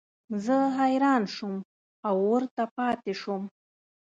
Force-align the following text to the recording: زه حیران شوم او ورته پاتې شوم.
زه 0.45 0.57
حیران 0.79 1.23
شوم 1.35 1.55
او 2.07 2.15
ورته 2.31 2.63
پاتې 2.75 3.13
شوم. 3.21 3.43